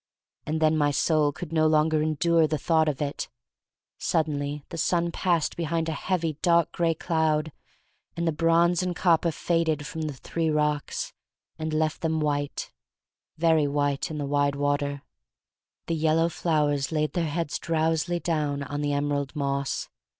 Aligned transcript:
And 0.47 0.59
then 0.59 0.75
my 0.77 0.89
soul 0.89 1.31
could 1.31 1.53
no 1.53 1.67
longer 1.67 2.01
endure 2.01 2.47
the 2.47 2.57
thought 2.57 2.89
of 2.89 3.03
it. 3.03 3.29
Suddenly 3.99 4.63
the 4.69 4.77
sun 4.79 5.11
passed 5.11 5.55
behind 5.55 5.87
a 5.87 5.91
heavy, 5.91 6.39
dark 6.41 6.71
gray 6.71 6.95
cloud, 6.95 7.51
and 8.17 8.27
the 8.27 8.31
bronze 8.31 8.81
and 8.81 8.95
copper 8.95 9.29
faded 9.31 9.85
from 9.85 10.01
the 10.01 10.13
three 10.13 10.49
rocks 10.49 11.13
THE 11.59 11.67
STORY 11.67 11.67
OF 11.67 11.73
MARY 11.73 11.79
MAC 11.79 12.03
LANE 12.03 12.19
1 12.21 12.33
99 12.33 12.39
and 12.39 12.61
left 12.65 12.71
them 12.71 12.73
white— 12.73 12.73
very 13.51 13.67
white 13.67 14.09
in 14.09 14.17
the 14.17 14.25
wide 14.25 14.55
water. 14.55 15.03
The 15.85 15.95
yellow 15.95 16.29
flowers 16.29 16.91
laid 16.91 17.13
their 17.13 17.27
heads 17.29 17.59
drowsily 17.59 18.19
down 18.19 18.63
on 18.63 18.81
the 18.81 18.93
emerald 18.93 19.35
moss. 19.35 19.87